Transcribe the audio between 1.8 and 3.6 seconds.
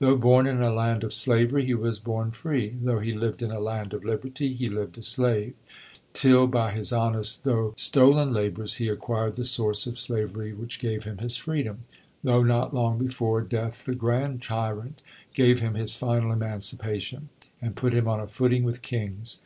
born free; Though he lived in a